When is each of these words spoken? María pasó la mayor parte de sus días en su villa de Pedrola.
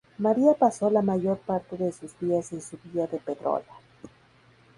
María 0.17 0.55
pasó 0.55 0.89
la 0.89 1.03
mayor 1.03 1.37
parte 1.37 1.77
de 1.77 1.91
sus 1.91 2.17
días 2.17 2.51
en 2.53 2.61
su 2.63 2.75
villa 2.83 3.05
de 3.05 3.19
Pedrola. 3.19 3.67